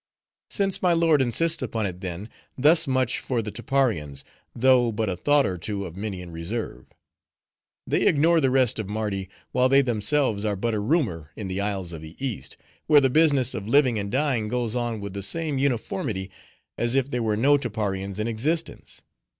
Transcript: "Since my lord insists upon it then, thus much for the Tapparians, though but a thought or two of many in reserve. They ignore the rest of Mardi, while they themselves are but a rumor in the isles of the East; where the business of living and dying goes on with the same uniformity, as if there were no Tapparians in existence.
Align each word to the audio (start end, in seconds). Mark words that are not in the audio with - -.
"Since 0.49 0.81
my 0.81 0.93
lord 0.93 1.21
insists 1.21 1.61
upon 1.61 1.85
it 1.85 2.01
then, 2.01 2.27
thus 2.57 2.87
much 2.87 3.19
for 3.19 3.43
the 3.43 3.51
Tapparians, 3.51 4.23
though 4.55 4.91
but 4.91 5.09
a 5.11 5.15
thought 5.15 5.45
or 5.45 5.59
two 5.59 5.85
of 5.85 5.95
many 5.95 6.21
in 6.21 6.31
reserve. 6.31 6.87
They 7.85 8.07
ignore 8.07 8.41
the 8.41 8.49
rest 8.49 8.79
of 8.79 8.89
Mardi, 8.89 9.29
while 9.51 9.69
they 9.69 9.83
themselves 9.83 10.43
are 10.43 10.55
but 10.55 10.73
a 10.73 10.79
rumor 10.79 11.29
in 11.35 11.49
the 11.49 11.61
isles 11.61 11.91
of 11.91 12.01
the 12.01 12.15
East; 12.17 12.57
where 12.87 12.99
the 12.99 13.11
business 13.11 13.53
of 13.53 13.67
living 13.67 13.99
and 13.99 14.11
dying 14.11 14.47
goes 14.47 14.75
on 14.75 15.01
with 15.01 15.13
the 15.13 15.21
same 15.21 15.59
uniformity, 15.59 16.31
as 16.79 16.95
if 16.95 17.11
there 17.11 17.21
were 17.21 17.37
no 17.37 17.59
Tapparians 17.59 18.17
in 18.17 18.27
existence. 18.27 19.03